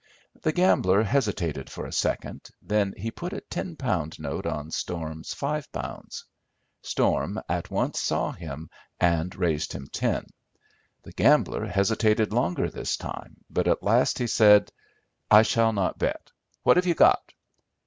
[0.41, 5.31] The gambler hesitated for a second, then he put a ten pound note on Storm's
[5.35, 6.25] five pounds.
[6.81, 10.25] Storm at once saw him, and raised him ten.
[11.03, 14.71] The gambler hesitated longer this time, but at last he said,
[15.29, 16.31] "I shall not bet.
[16.63, 17.21] What have you got?"